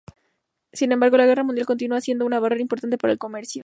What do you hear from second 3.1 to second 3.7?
el comercio.